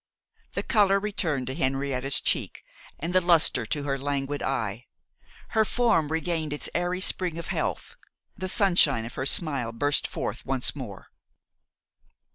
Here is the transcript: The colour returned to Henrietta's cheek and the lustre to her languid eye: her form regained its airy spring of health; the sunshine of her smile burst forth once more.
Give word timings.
The 0.53 0.63
colour 0.63 0.99
returned 0.99 1.45
to 1.45 1.53
Henrietta's 1.53 2.19
cheek 2.21 2.63
and 2.97 3.13
the 3.13 3.21
lustre 3.21 3.67
to 3.67 3.83
her 3.83 3.99
languid 3.99 4.41
eye: 4.41 4.87
her 5.49 5.63
form 5.63 6.11
regained 6.11 6.53
its 6.53 6.71
airy 6.73 6.99
spring 7.01 7.37
of 7.37 7.49
health; 7.49 7.97
the 8.35 8.47
sunshine 8.49 9.05
of 9.05 9.13
her 9.13 9.27
smile 9.27 9.71
burst 9.71 10.07
forth 10.07 10.43
once 10.43 10.75
more. 10.75 11.11